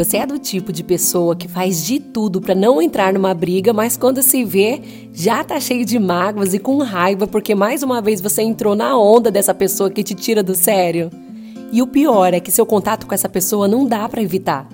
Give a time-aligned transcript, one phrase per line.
[0.00, 3.70] Você é do tipo de pessoa que faz de tudo para não entrar numa briga,
[3.70, 4.80] mas quando se vê,
[5.12, 8.96] já tá cheio de mágoas e com raiva porque mais uma vez você entrou na
[8.96, 11.10] onda dessa pessoa que te tira do sério?
[11.70, 14.66] E o pior é que seu contato com essa pessoa não dá para evitar.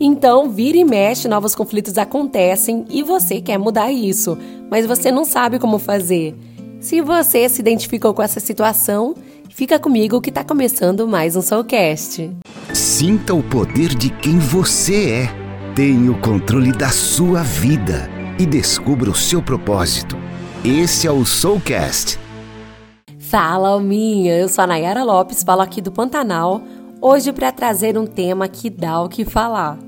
[0.00, 4.36] Então, vira e mexe, novos conflitos acontecem e você quer mudar isso,
[4.68, 6.34] mas você não sabe como fazer.
[6.80, 9.14] Se você se identificou com essa situação,
[9.54, 12.28] fica comigo que está começando mais um Soulcast.
[12.72, 15.28] Sinta o poder de quem você é.
[15.76, 20.16] Tenha o controle da sua vida e descubra o seu propósito.
[20.64, 22.18] Esse é o Soulcast.
[23.16, 24.36] Fala, Alminha!
[24.36, 26.60] Eu sou a Nayara Lopes, falo aqui do Pantanal,
[27.00, 29.78] hoje para trazer um tema que dá o que falar.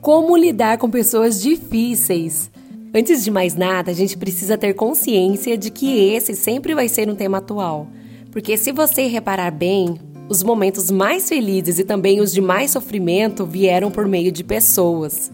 [0.00, 2.52] Como lidar com pessoas difíceis.
[2.94, 7.10] Antes de mais nada, a gente precisa ter consciência de que esse sempre vai ser
[7.10, 7.88] um tema atual.
[8.30, 13.46] Porque se você reparar bem, os momentos mais felizes e também os de mais sofrimento
[13.46, 15.30] vieram por meio de pessoas.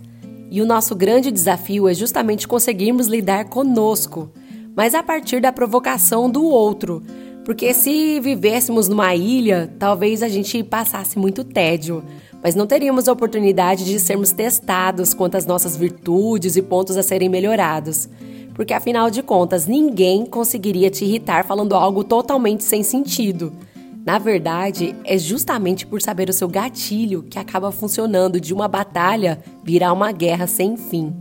[0.50, 4.30] E o nosso grande desafio é justamente conseguirmos lidar conosco,
[4.76, 7.02] mas a partir da provocação do outro.
[7.44, 12.04] Porque se vivêssemos numa ilha, talvez a gente passasse muito tédio,
[12.40, 17.02] mas não teríamos a oportunidade de sermos testados quanto às nossas virtudes e pontos a
[17.02, 18.08] serem melhorados.
[18.54, 23.52] Porque afinal de contas, ninguém conseguiria te irritar falando algo totalmente sem sentido.
[24.06, 29.42] Na verdade, é justamente por saber o seu gatilho que acaba funcionando de uma batalha
[29.62, 31.12] virar uma guerra sem fim.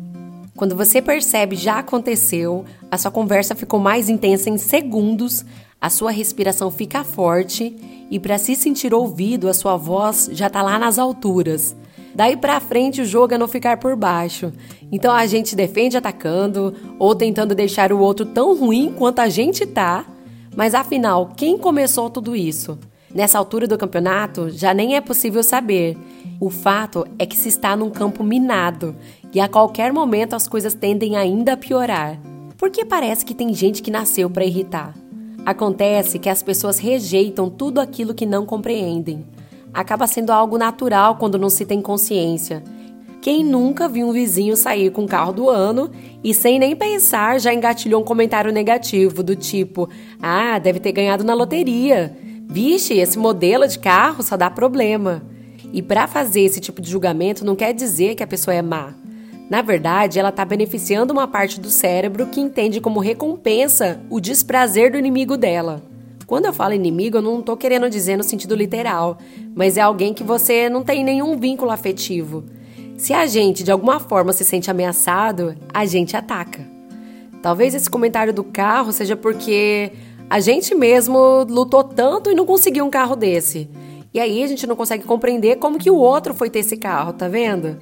[0.56, 5.44] Quando você percebe já aconteceu, a sua conversa ficou mais intensa em segundos,
[5.82, 7.76] a sua respiração fica forte
[8.12, 11.76] e para se sentir ouvido, a sua voz já está lá nas alturas.
[12.16, 14.52] Daí para frente o jogo é não ficar por baixo.
[14.92, 19.66] Então a gente defende atacando ou tentando deixar o outro tão ruim quanto a gente
[19.66, 20.06] tá
[20.56, 22.78] mas afinal, quem começou tudo isso?
[23.14, 25.98] Nessa altura do campeonato, já nem é possível saber.
[26.40, 28.96] O fato é que se está num campo minado
[29.34, 32.20] e a qualquer momento as coisas tendem ainda a piorar.
[32.58, 34.94] Porque parece que tem gente que nasceu para irritar.
[35.46, 39.26] Acontece que as pessoas rejeitam tudo aquilo que não compreendem.
[39.74, 42.64] Acaba sendo algo natural quando não se tem consciência
[43.24, 45.90] quem nunca viu um vizinho sair com o carro do ano
[46.22, 49.90] e sem nem pensar já engatilhou um comentário negativo do tipo:
[50.22, 52.14] "Ah, deve ter ganhado na loteria.
[52.50, 55.24] Vixe, esse modelo de carro só dá problema".
[55.72, 58.94] E para fazer esse tipo de julgamento não quer dizer que a pessoa é má.
[59.50, 64.92] Na verdade, ela está beneficiando uma parte do cérebro que entende como recompensa o desprazer
[64.92, 65.82] do inimigo dela.
[66.34, 69.20] Quando eu falo inimigo, eu não estou querendo dizer no sentido literal,
[69.54, 72.44] mas é alguém que você não tem nenhum vínculo afetivo.
[72.98, 76.68] Se a gente de alguma forma se sente ameaçado, a gente ataca.
[77.40, 79.92] Talvez esse comentário do carro seja porque
[80.28, 83.70] a gente mesmo lutou tanto e não conseguiu um carro desse.
[84.12, 87.14] E aí a gente não consegue compreender como que o outro foi ter esse carro,
[87.14, 87.78] tá vendo?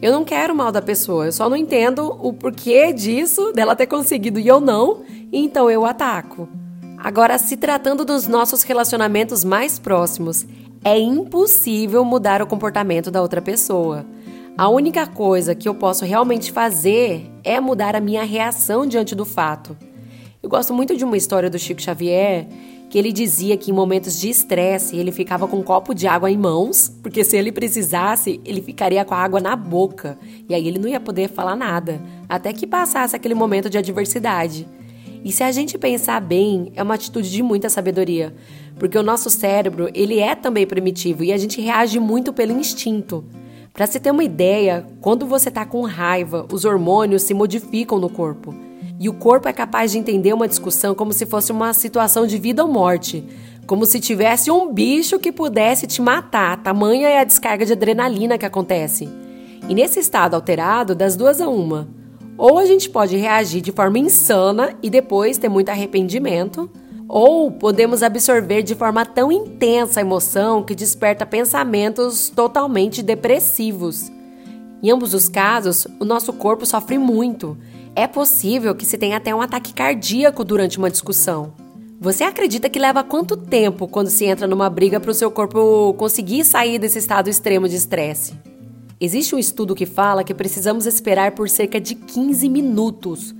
[0.00, 3.88] Eu não quero mal da pessoa, eu só não entendo o porquê disso, dela ter
[3.88, 6.48] conseguido e eu não, então eu ataco.
[6.98, 10.44] Agora, se tratando dos nossos relacionamentos mais próximos,
[10.84, 14.04] é impossível mudar o comportamento da outra pessoa.
[14.56, 19.24] A única coisa que eu posso realmente fazer é mudar a minha reação diante do
[19.24, 19.76] fato.
[20.42, 22.48] Eu gosto muito de uma história do Chico Xavier
[22.90, 26.30] que ele dizia que em momentos de estresse ele ficava com um copo de água
[26.30, 30.66] em mãos, porque se ele precisasse, ele ficaria com a água na boca e aí
[30.66, 34.66] ele não ia poder falar nada, até que passasse aquele momento de adversidade.
[35.24, 38.34] E se a gente pensar bem, é uma atitude de muita sabedoria,
[38.78, 43.24] porque o nosso cérebro, ele é também primitivo e a gente reage muito pelo instinto.
[43.72, 48.08] Para se ter uma ideia, quando você está com raiva, os hormônios se modificam no
[48.08, 48.54] corpo.
[49.00, 52.38] E o corpo é capaz de entender uma discussão como se fosse uma situação de
[52.38, 53.24] vida ou morte,
[53.66, 56.60] como se tivesse um bicho que pudesse te matar.
[56.62, 59.08] Tamanha é a descarga de adrenalina que acontece.
[59.68, 61.88] E nesse estado alterado, das duas a uma.
[62.38, 66.70] Ou a gente pode reagir de forma insana e depois ter muito arrependimento,
[67.08, 74.12] ou podemos absorver de forma tão intensa a emoção que desperta pensamentos totalmente depressivos.
[74.80, 77.58] Em ambos os casos, o nosso corpo sofre muito.
[77.96, 81.52] É possível que se tenha até um ataque cardíaco durante uma discussão.
[82.00, 85.92] Você acredita que leva quanto tempo quando se entra numa briga para o seu corpo
[85.94, 88.34] conseguir sair desse estado extremo de estresse?
[89.00, 93.34] Existe um estudo que fala que precisamos esperar por cerca de 15 minutos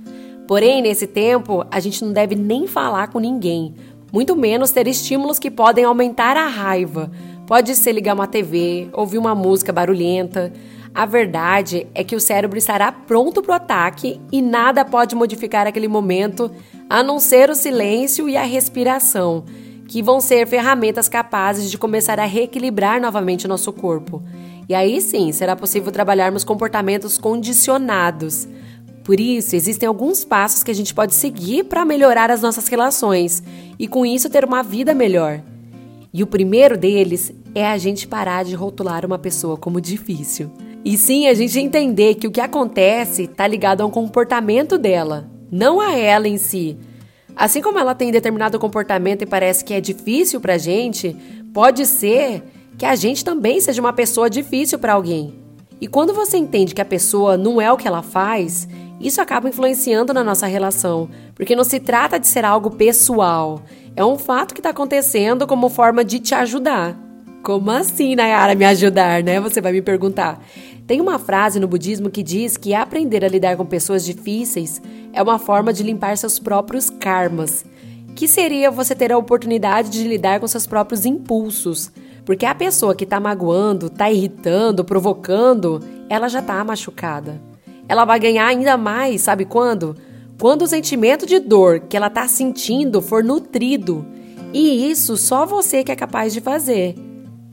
[0.49, 3.75] Porém, nesse tempo, a gente não deve nem falar com ninguém,
[4.11, 7.11] muito menos ter estímulos que podem aumentar a raiva.
[7.45, 10.51] Pode ser ligar uma TV, ouvir uma música barulhenta.
[10.91, 15.67] A verdade é que o cérebro estará pronto para o ataque e nada pode modificar
[15.67, 16.49] aquele momento
[16.89, 19.45] a não ser o silêncio e a respiração,
[19.89, 24.21] que vão ser ferramentas capazes de começar a reequilibrar novamente o nosso corpo.
[24.69, 28.47] E aí sim será possível trabalharmos comportamentos condicionados.
[29.03, 33.41] Por isso, existem alguns passos que a gente pode seguir para melhorar as nossas relações
[33.79, 35.41] e, com isso, ter uma vida melhor.
[36.13, 40.51] E o primeiro deles é a gente parar de rotular uma pessoa como difícil.
[40.85, 45.27] E sim, a gente entender que o que acontece está ligado a um comportamento dela,
[45.51, 46.77] não a ela em si.
[47.35, 51.15] Assim como ela tem determinado comportamento e parece que é difícil pra gente,
[51.53, 52.43] pode ser
[52.77, 55.33] que a gente também seja uma pessoa difícil para alguém.
[55.81, 58.67] E quando você entende que a pessoa não é o que ela faz,
[58.99, 63.61] isso acaba influenciando na nossa relação, porque não se trata de ser algo pessoal,
[63.95, 66.97] é um fato que está acontecendo como forma de te ajudar.
[67.41, 69.39] Como assim, Nayara, me ajudar, né?
[69.39, 70.41] Você vai me perguntar.
[70.85, 74.81] Tem uma frase no budismo que diz que aprender a lidar com pessoas difíceis
[75.19, 77.65] é uma forma de limpar seus próprios karmas,
[78.15, 81.91] que seria você ter a oportunidade de lidar com seus próprios impulsos.
[82.23, 87.41] Porque a pessoa que está magoando, está irritando, provocando, ela já está machucada.
[87.85, 89.93] Ela vai ganhar ainda mais, sabe quando?
[90.39, 94.05] Quando o sentimento de dor que ela está sentindo for nutrido.
[94.53, 96.95] E isso só você que é capaz de fazer.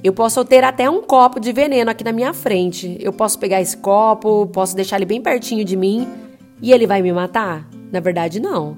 [0.05, 2.97] Eu posso ter até um copo de veneno aqui na minha frente.
[3.01, 6.25] Eu posso pegar esse copo, posso deixar ele bem pertinho de mim
[6.61, 7.69] e ele vai me matar?
[7.93, 8.76] Na verdade, não.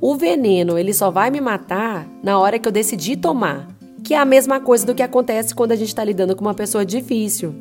[0.00, 3.68] O veneno, ele só vai me matar na hora que eu decidir tomar.
[4.04, 6.54] Que é a mesma coisa do que acontece quando a gente está lidando com uma
[6.54, 7.54] pessoa difícil.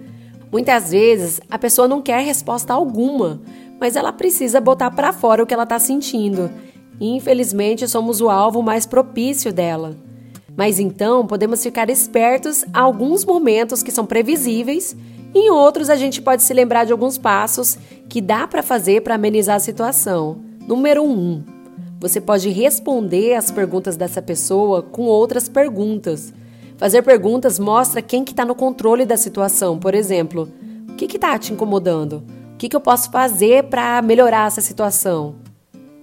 [0.51, 3.41] Muitas vezes a pessoa não quer resposta alguma,
[3.79, 6.51] mas ela precisa botar para fora o que ela está sentindo.
[6.99, 9.95] Infelizmente, somos o alvo mais propício dela.
[10.55, 14.95] Mas então podemos ficar espertos a alguns momentos que são previsíveis,
[15.35, 17.77] em outros a gente pode se lembrar de alguns passos
[18.07, 20.37] que dá para fazer para amenizar a situação.
[20.67, 21.07] Número 1.
[21.07, 21.43] Um,
[21.99, 26.33] você pode responder às perguntas dessa pessoa com outras perguntas.
[26.77, 29.77] Fazer perguntas mostra quem que está no controle da situação.
[29.77, 30.49] Por exemplo,
[30.89, 32.23] o que está te incomodando?
[32.53, 35.35] O que, que eu posso fazer para melhorar essa situação?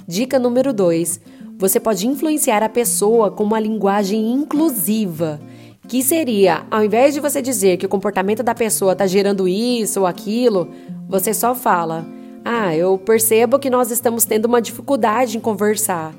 [0.06, 1.20] Dica número 2
[1.62, 5.40] você pode influenciar a pessoa com uma linguagem inclusiva.
[5.88, 10.00] Que seria, ao invés de você dizer que o comportamento da pessoa está gerando isso
[10.00, 10.69] ou aquilo,
[11.08, 12.06] você só fala:
[12.44, 16.14] Ah, eu percebo que nós estamos tendo uma dificuldade em conversar.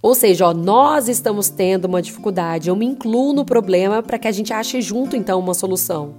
[0.00, 4.28] Ou seja, ó, nós estamos tendo uma dificuldade, eu me incluo no problema para que
[4.28, 6.14] a gente ache junto então uma solução.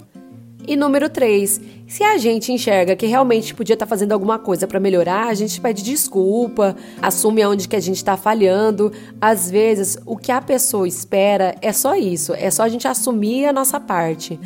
[0.69, 4.67] E número 3, se a gente enxerga que realmente podia estar tá fazendo alguma coisa
[4.67, 8.91] para melhorar, a gente pede desculpa, assume aonde que a gente está falhando.
[9.19, 13.47] Às vezes, o que a pessoa espera é só isso, é só a gente assumir
[13.47, 14.39] a nossa parte.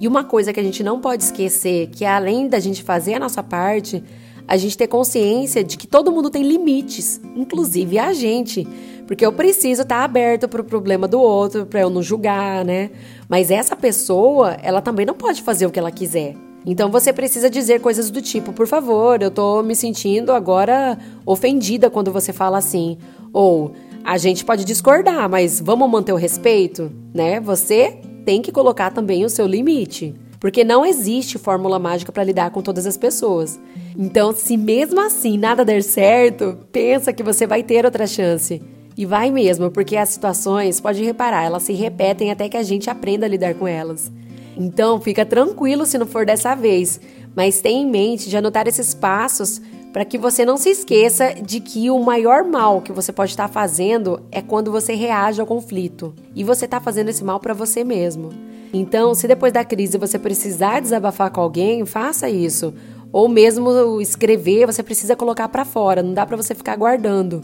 [0.00, 3.20] E uma coisa que a gente não pode esquecer, que além da gente fazer a
[3.20, 4.02] nossa parte,
[4.48, 8.66] a gente ter consciência de que todo mundo tem limites, inclusive a gente.
[9.08, 12.90] Porque eu preciso estar aberto para o problema do outro, para eu não julgar, né?
[13.26, 16.36] Mas essa pessoa, ela também não pode fazer o que ela quiser.
[16.66, 21.88] Então você precisa dizer coisas do tipo, por favor, eu tô me sentindo agora ofendida
[21.88, 22.98] quando você fala assim.
[23.32, 23.72] Ou
[24.04, 27.40] a gente pode discordar, mas vamos manter o respeito, né?
[27.40, 30.14] Você tem que colocar também o seu limite.
[30.38, 33.58] Porque não existe fórmula mágica para lidar com todas as pessoas.
[33.96, 38.60] Então, se mesmo assim nada der certo, pensa que você vai ter outra chance.
[38.98, 42.90] E vai mesmo, porque as situações, pode reparar, elas se repetem até que a gente
[42.90, 44.10] aprenda a lidar com elas.
[44.56, 47.00] Então, fica tranquilo se não for dessa vez,
[47.32, 49.62] mas tenha em mente de anotar esses passos
[49.92, 53.46] para que você não se esqueça de que o maior mal que você pode estar
[53.46, 56.12] fazendo é quando você reage ao conflito.
[56.34, 58.30] E você está fazendo esse mal para você mesmo.
[58.72, 62.74] Então, se depois da crise você precisar desabafar com alguém, faça isso.
[63.12, 67.40] Ou mesmo escrever, você precisa colocar para fora, não dá para você ficar guardando.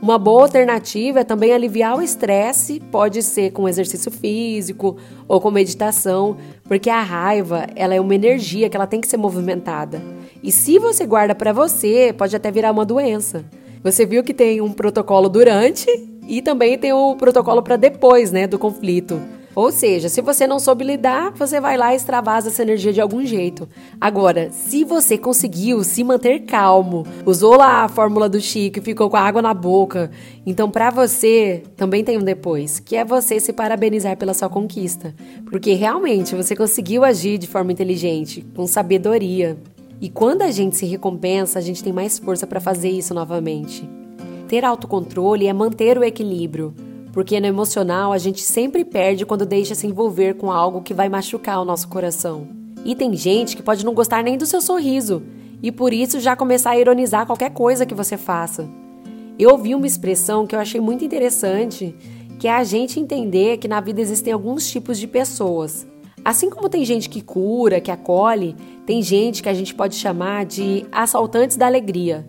[0.00, 5.50] Uma boa alternativa é também aliviar o estresse, pode ser com exercício físico ou com
[5.50, 10.00] meditação, porque a raiva, ela é uma energia que ela tem que ser movimentada.
[10.40, 13.44] E se você guarda para você, pode até virar uma doença.
[13.82, 15.86] Você viu que tem um protocolo durante
[16.28, 19.20] e também tem o protocolo para depois, né, do conflito.
[19.58, 23.00] Ou seja, se você não soube lidar, você vai lá e extravasa essa energia de
[23.00, 23.68] algum jeito.
[24.00, 29.10] Agora, se você conseguiu se manter calmo, usou lá a fórmula do Chico e ficou
[29.10, 30.12] com a água na boca,
[30.46, 35.12] então para você também tem um depois, que é você se parabenizar pela sua conquista.
[35.50, 39.58] Porque realmente você conseguiu agir de forma inteligente, com sabedoria.
[40.00, 43.90] E quando a gente se recompensa, a gente tem mais força para fazer isso novamente.
[44.46, 46.72] Ter autocontrole é manter o equilíbrio
[47.12, 51.08] porque no emocional a gente sempre perde quando deixa se envolver com algo que vai
[51.08, 52.48] machucar o nosso coração.
[52.84, 55.22] E tem gente que pode não gostar nem do seu sorriso
[55.62, 58.68] e por isso já começar a ironizar qualquer coisa que você faça.
[59.38, 61.94] Eu ouvi uma expressão que eu achei muito interessante,
[62.38, 65.86] que é a gente entender que na vida existem alguns tipos de pessoas.
[66.24, 70.44] Assim como tem gente que cura, que acolhe, tem gente que a gente pode chamar
[70.44, 72.26] de assaltantes da alegria,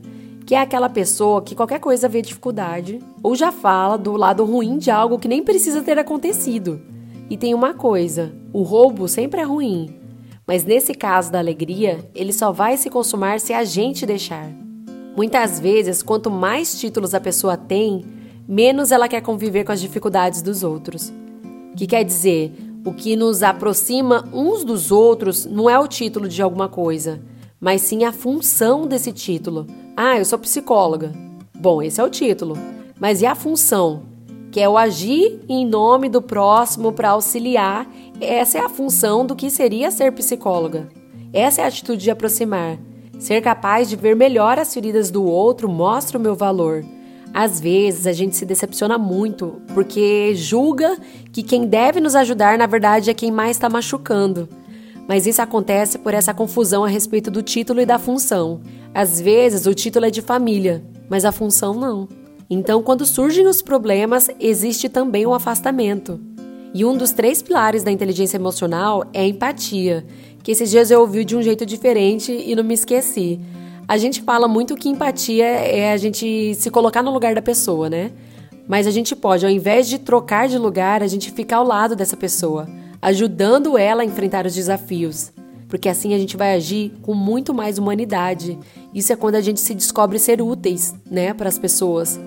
[0.49, 4.79] que é aquela pessoa que qualquer coisa vê dificuldade ou já fala do lado ruim
[4.79, 6.81] de algo que nem precisa ter acontecido.
[7.29, 9.95] E tem uma coisa: o roubo sempre é ruim,
[10.47, 14.49] mas nesse caso da alegria, ele só vai se consumar se a gente deixar.
[15.15, 18.03] Muitas vezes, quanto mais títulos a pessoa tem,
[18.47, 21.13] menos ela quer conviver com as dificuldades dos outros.
[21.77, 22.51] Que quer dizer,
[22.83, 27.21] o que nos aproxima uns dos outros não é o título de alguma coisa,
[27.59, 29.67] mas sim a função desse título.
[29.95, 31.11] Ah, eu sou psicóloga.
[31.53, 32.57] Bom, esse é o título.
[32.99, 34.03] Mas e a função?
[34.51, 37.87] Que é o agir em nome do próximo para auxiliar.
[38.21, 40.89] Essa é a função do que seria ser psicóloga.
[41.33, 42.77] Essa é a atitude de aproximar.
[43.19, 46.85] Ser capaz de ver melhor as feridas do outro mostra o meu valor.
[47.33, 50.97] Às vezes a gente se decepciona muito porque julga
[51.31, 54.47] que quem deve nos ajudar na verdade é quem mais está machucando.
[55.09, 58.61] Mas isso acontece por essa confusão a respeito do título e da função.
[58.93, 62.07] Às vezes o título é de família, mas a função não.
[62.47, 66.19] Então, quando surgem os problemas, existe também o um afastamento.
[66.75, 70.05] E um dos três pilares da inteligência emocional é a empatia,
[70.43, 73.39] que esses dias eu ouvi de um jeito diferente e não me esqueci.
[73.87, 77.89] A gente fala muito que empatia é a gente se colocar no lugar da pessoa,
[77.89, 78.11] né?
[78.67, 81.95] Mas a gente pode, ao invés de trocar de lugar, a gente ficar ao lado
[81.95, 82.69] dessa pessoa,
[83.01, 85.31] ajudando ela a enfrentar os desafios.
[85.67, 88.57] Porque assim a gente vai agir com muito mais humanidade.
[88.93, 92.19] Isso é quando a gente se descobre ser úteis, né, para as pessoas.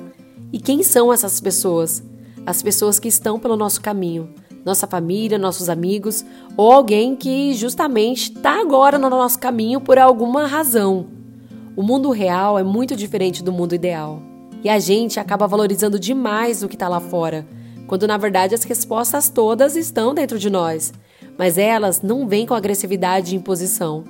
[0.52, 2.02] E quem são essas pessoas?
[2.46, 4.28] As pessoas que estão pelo nosso caminho,
[4.64, 6.24] nossa família, nossos amigos,
[6.56, 11.06] ou alguém que justamente está agora no nosso caminho por alguma razão.
[11.74, 14.22] O mundo real é muito diferente do mundo ideal.
[14.62, 17.46] E a gente acaba valorizando demais o que está lá fora,
[17.92, 20.94] quando na verdade as respostas todas estão dentro de nós.
[21.36, 24.02] Mas elas não vêm com agressividade e imposição.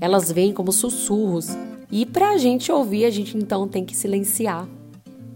[0.00, 1.48] Elas vêm como sussurros.
[1.90, 4.68] E para a gente ouvir, a gente então tem que silenciar.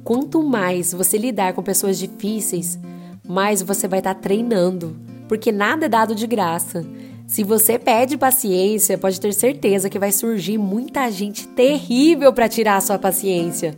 [0.04, 2.78] Quanto mais você lidar com pessoas difíceis,
[3.26, 6.86] mais você vai estar tá treinando, porque nada é dado de graça.
[7.26, 12.76] Se você pede paciência, pode ter certeza que vai surgir muita gente terrível para tirar
[12.76, 13.76] a sua paciência.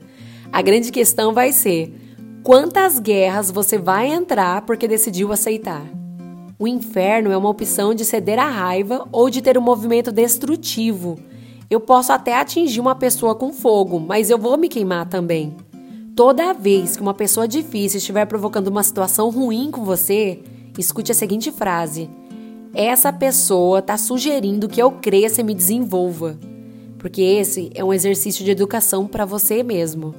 [0.52, 1.99] A grande questão vai ser:
[2.42, 5.84] quantas guerras você vai entrar porque decidiu aceitar?
[6.58, 11.18] O inferno é uma opção de ceder à raiva ou de ter um movimento destrutivo.
[11.70, 15.56] Eu posso até atingir uma pessoa com fogo, mas eu vou me queimar também.
[16.14, 20.40] Toda vez que uma pessoa difícil estiver provocando uma situação ruim com você,
[20.76, 22.10] escute a seguinte frase:
[22.74, 26.38] essa pessoa está sugerindo que eu cresça e me desenvolva.
[26.98, 30.14] Porque esse é um exercício de educação para você mesmo.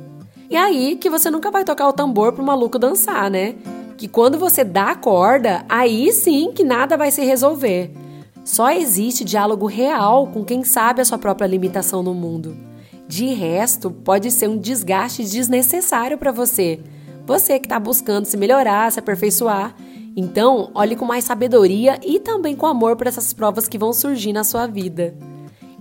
[0.52, 3.56] E aí que você nunca vai tocar o tambor pro maluco dançar, né?
[3.98, 7.92] Que quando você dá a corda, aí sim que nada vai se resolver.
[8.44, 12.56] Só existe diálogo real com quem sabe a sua própria limitação no mundo.
[13.08, 16.80] De resto, pode ser um desgaste desnecessário para você.
[17.26, 19.74] Você que está buscando se melhorar, se aperfeiçoar
[20.16, 24.34] então, olhe com mais sabedoria e também com amor para essas provas que vão surgir
[24.34, 25.16] na sua vida.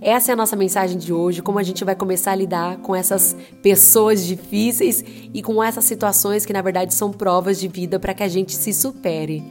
[0.01, 2.95] Essa é a nossa mensagem de hoje, como a gente vai começar a lidar com
[2.95, 8.15] essas pessoas difíceis e com essas situações que na verdade são provas de vida para
[8.15, 9.43] que a gente se supere.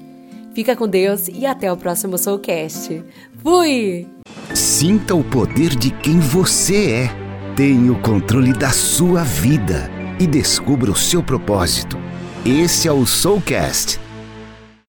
[0.53, 3.01] Fica com Deus e até o próximo Soulcast.
[3.41, 4.09] Fui!
[4.53, 7.55] Sinta o poder de quem você é.
[7.55, 9.89] Tenha o controle da sua vida
[10.19, 11.97] e descubra o seu propósito.
[12.45, 14.01] Esse é o Soulcast